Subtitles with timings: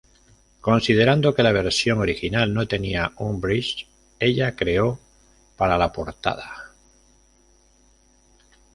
[0.61, 3.87] Considerando que la versión original no tenía un "bridge",
[4.19, 4.99] ella creó
[5.57, 6.73] para la portada.